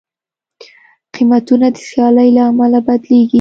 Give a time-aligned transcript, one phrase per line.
[1.13, 3.29] قیمتونه د سیالۍ له امله بدلېږي.